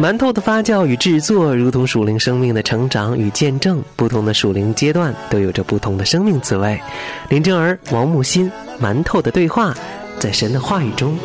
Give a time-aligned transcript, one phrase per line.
[0.00, 3.82] 馒头的发酵与制作，如同属灵生命的成长与见证。
[3.96, 6.80] 不同的属灵阶段都有着不同的生命滋味。
[7.28, 8.48] 林正儿、王木心，
[8.80, 9.74] 馒头的对话，
[10.20, 11.18] 在神的话语中，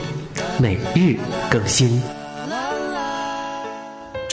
[0.57, 1.15] 每日
[1.51, 2.01] 更新。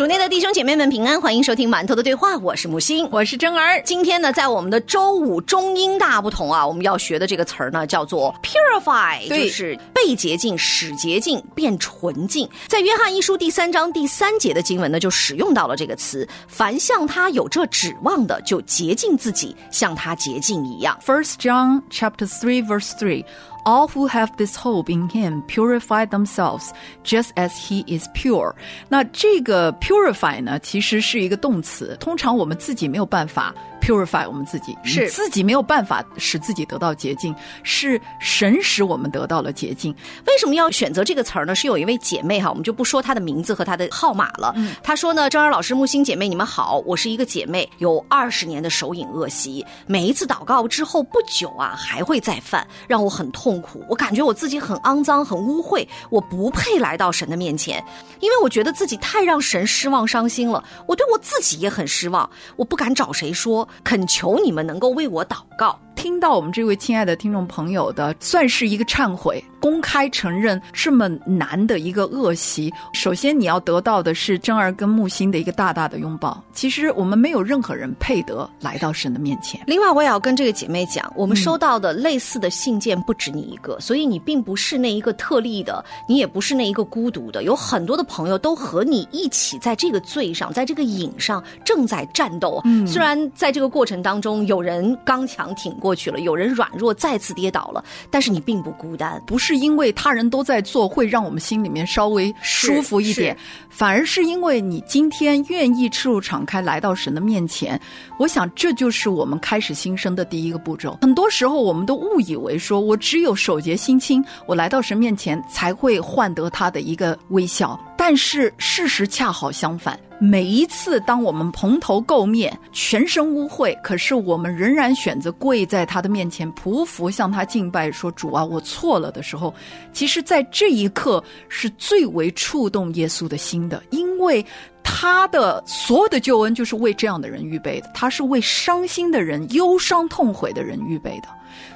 [0.00, 3.82] 主内的弟兄姐妹们平安，欢迎收听馒头的对话，我是木星，我是真儿。
[3.82, 12.48] 今天呢，在我们的周五中英大不同啊，我们要学的这个词儿呢，叫做 purify，就是被洁净、使洁净、变纯净。
[12.66, 20.98] 在约翰一书第三章第三节的经文呢，就使用到了这个词：凡向他有这指望的，就洁净自己，像他洁净一样。
[21.04, 23.22] First John chapter three verse three.
[23.63, 26.69] All who have this hope in him purify themselves
[27.03, 28.53] just as he is pure。
[28.89, 33.53] 那这个 purify 呢，其实是一个动词，通常我们自己没有办法。
[33.80, 39.94] purify 我们自己，是自己没有办法使自己得到洁净，是神使我们得到了洁净。
[40.26, 41.54] 为什么要选择这个词儿呢？
[41.54, 44.52] 是有一位姐妹哈，我们就不说她的名字和她的号码了。
[44.56, 53.84] 嗯，她说呢，张二老师、木星姐妹，你们好，我是一个姐妹，有二十年的手瘾恶习，每一次祷告之后不久啊，还会再犯，让我很痛苦。
[53.88, 57.82] 我感觉我自己很肮脏、很污秽，我不配来到神的面前，
[58.20, 60.62] 因为我觉得自己太让神失望、伤心了。
[60.86, 63.66] 我对我自己也很失望，我不敢找谁说。
[63.82, 65.78] 恳求你们能够为我祷告。
[65.94, 69.44] 听到我们这位亲爱的听众朋友的，算是一个忏悔。
[69.60, 76.42] 公开承认这么难的一个恶习，首先你要得到的是真儿跟木星的一个大大的拥抱。
[76.52, 79.60] 其实我们没有任何人配得来到神的面前。
[79.66, 92.60] 另外，我也要跟这个姐妹讲，我们收到的类似的信件不止你一个，所以你并不是那一个特例的，你也不是那一个孤独的，有很多的朋友都和你一起在这个罪上，在这个瘾上正在战斗。
[92.64, 99.49] 嗯，虽然在这个过程当中，有人刚强挺过去了，有人软弱再次跌倒了，但是你并不孤单，不是。
[99.50, 103.36] 是因为他人都在做，会让我们心里面稍微舒服一点，
[103.68, 107.80] 反而是因为你今天愿意赤露敞开来到神的面前，
[108.16, 110.96] 我想这就是我们开始新生的第一个步骤。
[111.02, 120.00] 很多时候我们都误以为说，我只有守节心清，我来到神面前才会换得他的一个微笑，但是事实恰好相反。
[120.18, 129.52] 每一次，当我们蓬头垢面、全身污秽，可是我们仍然选择跪在他的面前匍匐，向他敬拜，说：“主啊，我错了。”的时候，
[129.92, 134.42] 其实，在这一刻是最为触动耶稣的心的，因为
[134.82, 141.28] 他的所有的救恩就是为这样的人预备的，他是为伤心的人、忧伤痛悔的人预备的。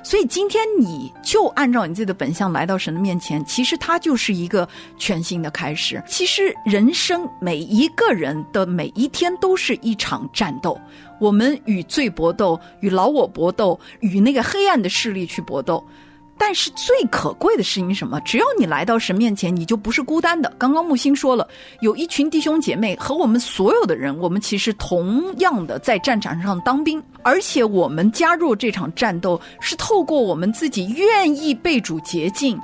[0.05, 6.01] 所以今天你就按照你自己的本相来到神的面前，其实它就是一个全新的开始。
[6.07, 10.79] 其实人生每一个人的每一天都是一场战斗，
[11.19, 15.83] 我们与罪搏斗，与老我搏斗，与那个黑暗的势力去搏斗。
[16.37, 18.21] 但是最可贵的是因什么？
[18.21, 20.53] 只要你来到神面前，你就不是孤单的。
[20.59, 21.49] 刚刚木星说了，
[21.81, 32.61] 有一群弟兄姐妹和我们所有的人，我们其实同样的在战场上当兵，而且我们加入这场战斗是透过我们自己愿意被主洁净。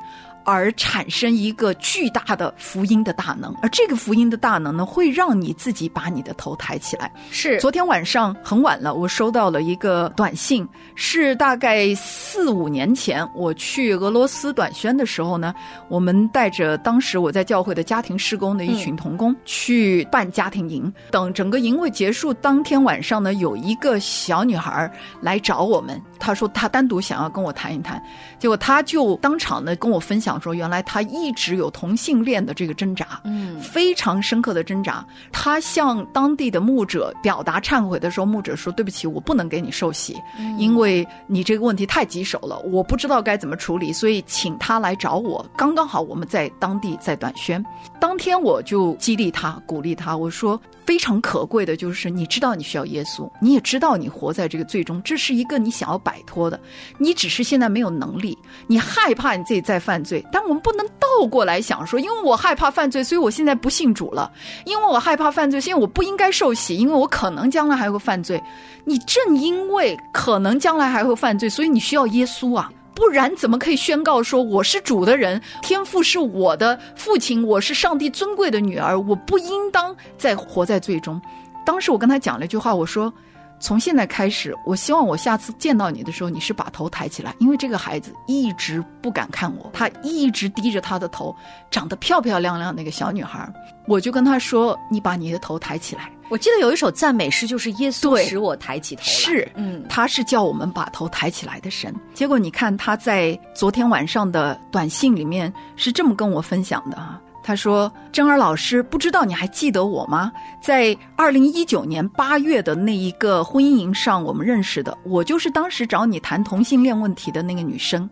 [0.50, 7.09] 而产生一个巨大的福音的大能，而这个福音的大能呢，会让你自己把你的头抬起来。
[7.31, 15.55] 是，昨天晚上很晚了，我收到了一个短信，是大概四五年前我去俄罗斯短宣的时候呢，
[15.87, 20.93] 我们带着当时我在教会的家庭施工的一群童工去办家庭营。
[21.12, 24.91] 等整个营会结束当天晚上呢，有一个小女孩
[25.21, 28.03] 来找我们，她说她单独想要跟我谈一谈，
[28.41, 30.40] 结果她就当场呢跟我分享。
[30.41, 35.05] 讲说，原来他一直有同性恋的这个挣扎，嗯，非常深刻的挣扎。
[35.31, 40.17] 他向当地的牧者表达忏悔的时候，牧者说：“对不起，我不能给你受洗，
[40.56, 45.45] 因为你这个问题太棘手了，我不知道该怎么处理，所以请他来找我。
[45.56, 47.65] 刚刚好我们在当地在短宣，
[48.01, 56.59] 当天我就激励他，鼓励他，我说。”非常可贵的就是，你知道你需要耶稣，你也知道你活在这个最终，这是一个你想要摆脱的。
[56.99, 58.37] 你只是现在没有能力，
[58.67, 60.21] 你害怕你自己在犯罪。
[60.33, 64.28] 但我们不能倒过来想说，因为我害怕犯罪，所以我现在不信主了；
[64.65, 68.42] 因为我害怕犯罪，现在我不应该受洗，因为我可能将来还会犯罪。
[68.84, 72.69] 你正因为可能将来还会犯罪，所以你需要耶稣啊。
[73.01, 81.19] 不然怎么可以宣告说我是主的人，天父是我的父亲，我是上帝尊贵的女儿，我不应当再活在罪中。
[81.65, 83.11] 当时我跟他讲了一句话，我说：
[83.60, 91.34] 从现在开始，我希望我下次见到你的时候，你是把头抬起来，因为这个孩子一直不敢看我，他一直低着他的头，
[91.71, 93.47] 长得漂漂亮亮那个小女孩，
[93.86, 96.10] 我就跟他说：你把你的头抬起来。
[96.30, 99.09] 我记得有一首赞美诗，就是耶稣使我抬起头来。
[99.09, 101.92] 是，嗯，他是叫我们把头抬起来的神。
[102.15, 110.31] 结果你看他在昨天晚上的短信里面是这么跟我分享的啊，他说：“珍儿老师，不知道你还记得我吗？
[110.60, 114.97] 在二零一九年八月的那一个婚姻营上，我们认识的。
[115.04, 118.09] 我就是当时找你谈同性恋问题的那个女生。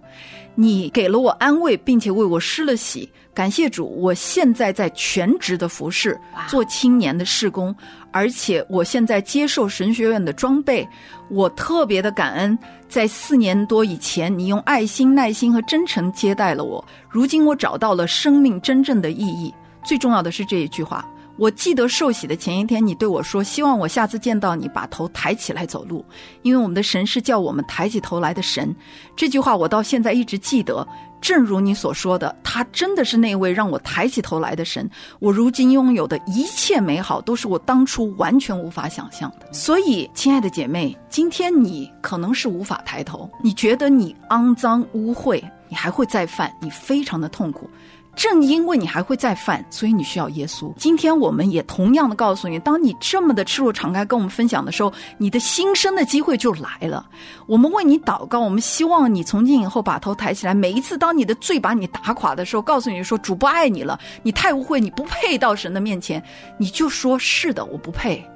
[0.60, 3.08] 你给了我安慰，并且为我施了洗。
[3.32, 6.18] 感谢主，我现在在全职的服侍，
[6.48, 7.72] 做青年的事工，
[8.10, 10.84] 而且我现在接受神学院的装备。
[11.30, 12.58] 我特别的感恩，
[12.88, 16.84] 在四年多以前，你用爱心、耐心和真诚接待了我。
[17.08, 19.54] 如今我找到了生命真正的意义。
[19.84, 21.08] 最重要的是这一句话。”
[21.38, 26.04] 我记得受洗的前一天，你对我说：“希望我下次见到你，把头抬起来走路，
[26.42, 28.74] 因为我们的神是叫我们抬起头来的神。”
[29.16, 30.86] 这句话我到现在一直记得。
[31.20, 34.88] 正如你所说的，他真的是那位让我抬起头来的神。
[35.18, 39.52] 我如今拥有的一切美好，都是我当初完全无法想象的。
[39.52, 47.68] 所以，亲爱的姐妹，今天你可能是无法抬头，你觉得你肮脏污秽，你还会再犯，你非常的痛苦。
[48.18, 50.74] 正因为你还会再犯，所以你需要耶稣。
[50.76, 57.08] 今天我们也同样的告诉你，当你这么的赤裸敞开跟我们分享的时候，你的新生的机会就来了。
[57.46, 60.52] 我们为你祷告，我们希望你从今以后把头抬起来。
[60.52, 66.20] 每一次当你的罪把你打垮的时候，告诉你说主不爱你了，你太污秽，你不配到神的面前，
[66.58, 68.28] 你就说是的，我不配。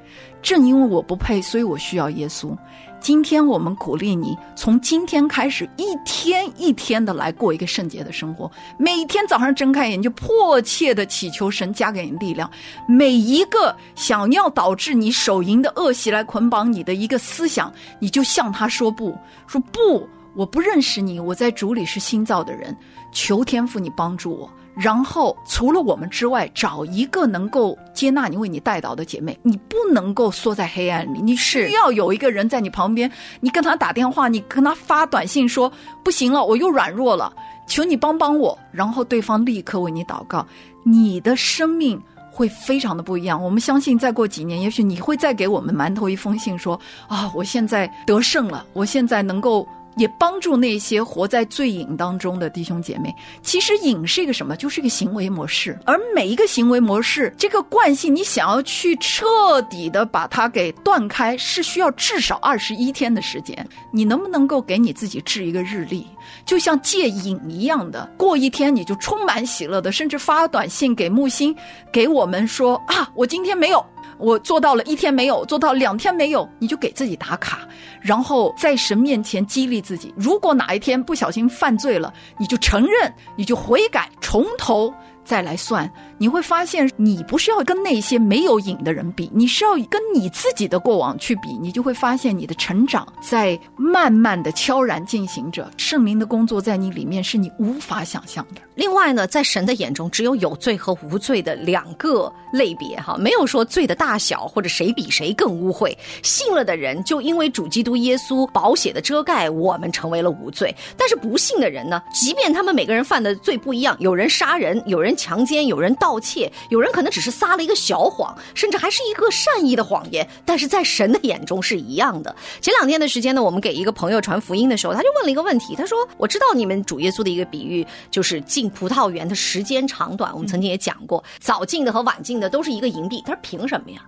[0.43, 2.57] 正因为我不配，所以我需要耶稣。
[3.01, 8.49] 今天我们鼓励你，从今天开始，一天一天的来过一个圣洁的生活。
[8.79, 12.49] 每天早上睁开眼，就迫切的祈求神加给你力量。
[12.87, 19.19] 每一个想要导致你手淫的恶习来捆绑你的一个思想，你就向他说不，
[19.49, 22.77] 说不，我不认识你，我在主里是新造的人。
[23.11, 24.49] 求天父你帮助我。
[24.75, 29.39] 然后，除了我们之外，找一个能够接纳你、为你带导的姐妹。
[29.43, 33.11] 你不能够缩在黑暗里，你需要有一个人在你旁边。
[33.41, 35.71] 你跟他打电话，你跟他发短信说
[36.03, 37.31] ：“不行了，我又软弱了，
[37.67, 40.47] 求你帮帮我。”然后对方立刻为你祷告，
[40.85, 43.43] 你的生命会非常的不一样。
[43.43, 53.15] 我们相信，再过几年，也许你会再给我们馒头一封信，说：“啊，我现在得胜了，我现在能够。”也帮助那些活在罪瘾当中的弟兄姐妹。
[53.43, 54.57] 其实瘾是一个什么？
[54.57, 55.79] 就是一个行为模式。
[55.85, 63.67] 而每一个行为模式，这个惯性，你想要去彻底的把它给断开，是需要至少二十一天的时间。
[63.91, 66.07] 你能不能够给你自己制一个日历，
[66.45, 71.55] 就像戒瘾一样的，过一天你就充满喜乐的，甚至发短信给木星，
[71.93, 73.85] 给我们说啊，我今天没有。
[74.23, 77.67] 我做到了一天没有，做到两天没有，你就给自己打卡，
[78.01, 80.15] 然后在神面前激励自己。
[80.17, 84.95] 如果哪一天不小心犯罪了，你就承认，你就悔改，从头。
[85.25, 95.71] 再来算，你会发现，你不是要跟那些没有瘾的人比，你是要跟你自己的过往去比，你就会发现你的成长在慢慢的悄然进行着。
[95.77, 98.61] 圣灵的工作在你里面是你无法想象的。
[98.75, 105.97] 另外呢，在神的眼中，只有有罪和无罪的两个类别哈，没有说罪的大小或者谁比谁更污秽。
[106.23, 115.12] 信了的人就因为主基督耶稣宝血的遮盖，我们成为了无罪；但是不信的人呢，即便他们每个人犯的罪不一样，有人杀人，有人。
[115.17, 122.35] 强奸，有人盗窃，有人可能只是撒了一个小谎，甚至还是一个善意的谎言，但是在神的眼中是一样的。
[122.61, 130.33] 前两天的时间呢，我们给一个朋友传福音的时候，他就问了一个问题，他说：“我知道你们主耶稣的一个比喻，就是进葡萄园的时间长短。
[130.33, 133.23] 我们曾经也讲过，早进的和晚进的都是一个营地。
[133.27, 134.01] 他说凭什么呀？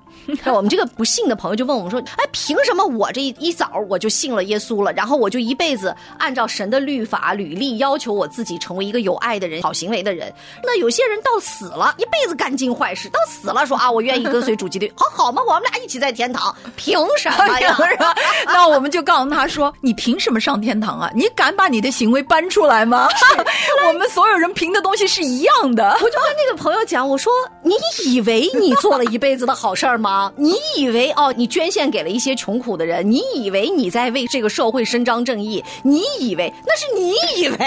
[0.47, 10.33] 我们这个不信的朋友就问我们说：哎，凭什么我这一早我就信了耶稣了，然后我就一辈子按照神的律法履历要求我自己成为一个有爱的人、好行为的人？
[10.63, 15.43] 那有。”些人到死了，一辈子干尽坏事，到死了说啊，我愿意跟随主基督， 好好吗？
[15.47, 17.77] 我们俩一起在天堂，凭什么呀？
[18.47, 21.11] 那我们就告诉他说，你凭什么上天堂啊？
[21.15, 23.09] 你敢把你的行为搬出来吗？
[23.89, 25.91] 我们所有人凭的东西是一样的。
[26.01, 27.33] 我就跟那个朋友讲，我说，
[27.63, 27.75] 你
[28.07, 30.33] 以为你做了一辈子的好事儿吗？
[30.37, 33.11] 你以为哦，你捐献给了一些穷苦的人？
[33.11, 35.63] 你以为你在为这个社会伸张正义？
[35.83, 37.59] 你以为那是你以为？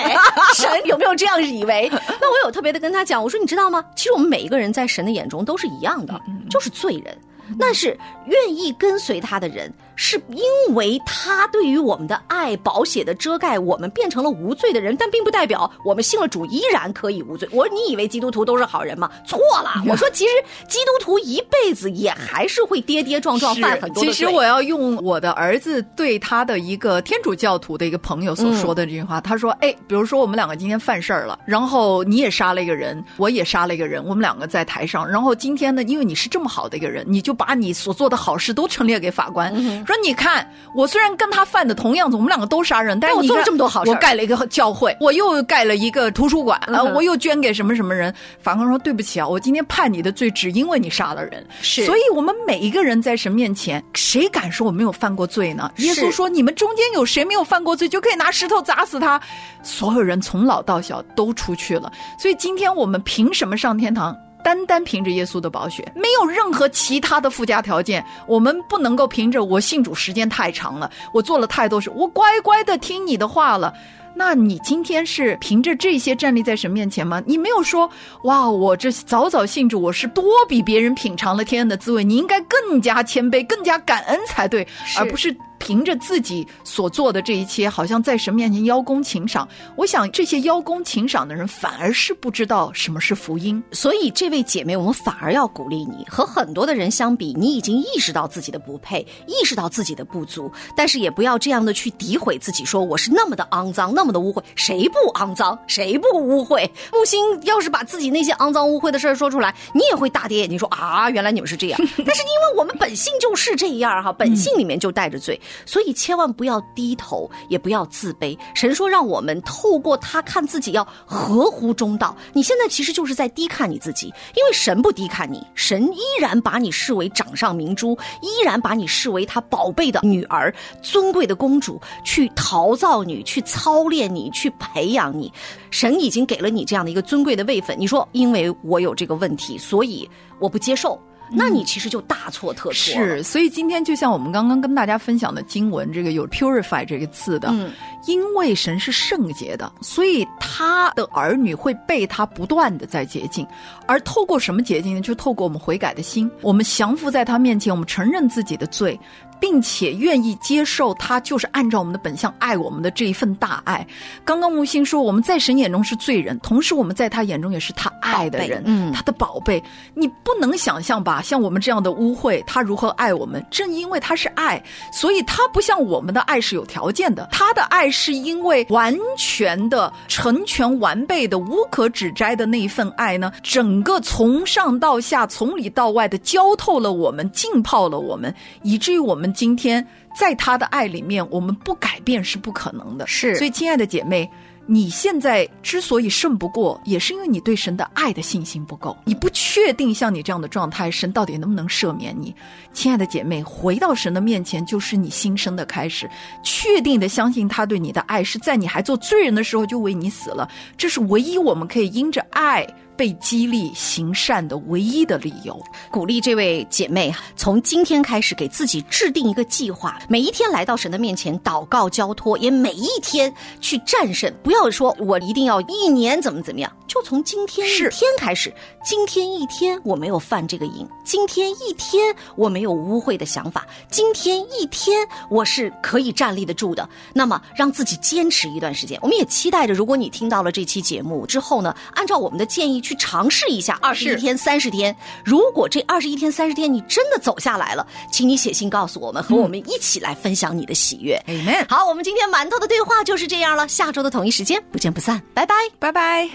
[0.55, 1.89] 神有没有这样以为？
[1.91, 3.16] 那我有特别的跟他讲。
[3.21, 3.83] 我说，你知道吗？
[3.95, 6.19] 其实我们每一个人在神的眼中都是一样的，
[6.49, 7.17] 就是罪人。
[7.57, 9.71] 那是愿意跟随他的人。
[9.99, 17.49] 是因为他对于我们的爱、保险的遮盖，我们变成了无罪的人，但并不代表我们信了主依然可以无罪。
[17.51, 19.09] 我说你以为基督徒都是好人吗？
[19.25, 19.71] 错了。
[19.87, 20.31] 我说其实
[20.67, 24.03] 基督徒一辈子也还是会跌跌撞撞犯很多。
[24.03, 39.53] 其实我要用我的儿子对他的一个天主教徒的一个朋友所说的这句话，他说：“哎，比如说我们两个今天犯事儿了，然后你也杀了一个人，我也杀了一个人，我们两个在台上，然后今天呢，因为你是这么好的一个人，你就把你所做的好事都陈列给法官，
[39.85, 48.13] 说你看，我虽然跟他犯的同样子，我们两个都杀人，但是我做了这么多好事我盖了一个教会，我又盖了一个图书馆，呃，我又捐给什么什么人。
[48.41, 51.45] 法官说对不起啊，我今天判你的罪，只因为你杀了人。
[51.61, 55.71] 是所以我们每一个人在神面前，谁敢说我没有犯过罪呢？
[55.77, 59.21] 耶稣说，你们中间有谁没有犯过罪，就可以拿石头砸死他。
[59.63, 64.15] 所有人从老到小都出去了，所以今天我们凭什么上天堂？
[64.47, 68.01] 单单凭着耶稣的宝血，没有任何其他的附加条件。
[68.27, 73.73] 我们不能够凭着我信主时间太长了，我做了太多事，我乖乖的听你的话了。
[74.15, 77.21] 那你今天是凭着这些站立在神面前吗？
[77.25, 77.89] 你没有说
[78.23, 82.01] 哇，我这早早信主，我是多比别人品尝了天恩的滋味。
[82.01, 84.65] 你应该更加谦卑，更加感恩才对，
[84.97, 89.47] 而不是凭着自己所做的这一切，好像在神面前邀功请赏。
[89.75, 93.61] 我想这些邀功请赏的人，反而是不知道什么是福音。
[93.71, 96.05] 所以，这位姐妹，我们反而要鼓励你。
[96.07, 104.41] 和很多的人相比，你已经意识到自己的不配，意识到自己的不足，但是也不要这样的去诋毁自己，说我是那么的肮脏，那么的污秽。
[104.55, 105.57] 谁不肮脏？
[105.67, 106.69] 谁不污秽？
[106.93, 111.79] 木星要是把自己那些肮脏污秽的事儿说出来，你也会大跌眼镜，说啊，原来你们是这样。
[111.79, 118.37] 但是因为我们本性就是这样哈， 本性里面就带着罪，所以千万不要低头，也不要自卑。
[118.53, 122.15] 神说让我们透过他看自己要合乎中道。
[122.33, 135.31] 你现在其实就是在低看你自己，因为神不低看你，神依然把你视为掌上明珠，依然把你视为他宝贝的女儿、尊贵的公主，去陶造你，去操练你，去培养你。
[135.69, 137.77] 神已经给了你这样的一个尊贵的位分。
[137.79, 140.99] 你说，因为我有这个问题，所以我不接受。
[141.29, 142.73] 那你其实就大错特错了。
[142.73, 147.71] 是，所以今天就像我们刚刚跟大家分享的经文，这个有 purify 这个字的，嗯，
[148.05, 153.45] 因为神是圣洁的，所以他的儿女会被他不断的在洁净，
[153.87, 155.01] 而透过什么洁净呢？
[155.01, 158.99] 就透过我们悔改的心，我们降服在他面前，我们承认自己的罪。
[159.39, 163.85] 并且愿意接受他就是按照我们的本相爱我们的这一份大爱。
[164.25, 169.61] 刚刚木星说我们在神眼中是罪人，同时我们在他眼中也是他爱的人，嗯他的宝贝。
[169.93, 171.21] 你不能想象吧？
[171.21, 173.43] 像我们这样的污秽，他如何爱我们？
[173.49, 189.85] 正因为他是爱，所以他不像我们的爱是有条件的，他的爱是因为完全的、成全完备的、无可指摘的那一份爱呢，整个从上到下、从里到外的浇透了我们，浸泡了我们，以至于我们今天
[190.19, 193.05] 在他的爱里面，我们不改变是不可能的。
[193.07, 194.29] 是所以亲爱的姐妹。
[194.69, 202.35] 你现在之所以胜不过，也是因为你对神的爱的信心不够，你不确定像你这样的状态，神到底能不能赦免你。
[202.73, 206.09] 亲爱的姐妹，回到神的面前，就是你新生的开始。
[206.43, 215.57] 确定的相信他对你的爱，是在你还做罪人的时候就为你死了，这是唯一我们可以因着爱被激励行善的唯一的理由。
[215.91, 224.33] 鼓励这位姐妹从今天开始给自己制定一个计划，每一天来到神的面前祷告交托，也每一天去战胜。
[224.43, 228.51] 不要说我一定要一年怎么怎么样，就从今天一天开始，
[228.83, 236.87] 今天一天我没有犯这个瘾，今天一天我没有污秽的想法，今天一天我是可以站立得住的。
[237.13, 244.95] 那么让自己坚持一段时间，我们也期待着，如果你听到了这期节目之后呢，按照我们的建议去尝试一下二十一天、三十天。
[245.25, 251.21] 如果这二十一天、三十天你真的走下来了，请你写信告诉我们，和我们一起来分享你的喜悦。
[251.27, 251.65] Amen。
[251.67, 255.55] 好，我们今天馒头的对话就是这样了，下周的同一时间不见不散，拜拜。
[255.79, 256.29] 拜拜。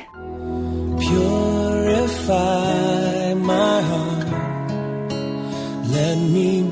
[0.98, 2.34] Purify
[3.34, 4.26] my heart.
[5.90, 6.62] Let me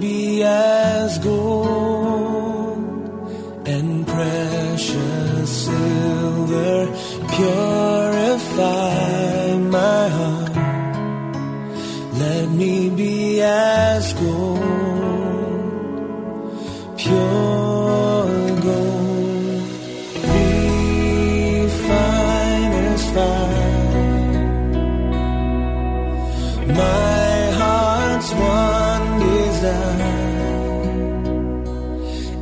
[26.76, 30.20] My heart's one desire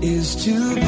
[0.03, 0.88] is to be